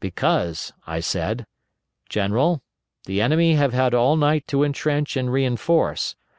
[0.00, 1.46] 'Because,' I said,
[2.10, 2.60] 'General,
[3.06, 6.14] the enemy have had all night to intrench and reinforce.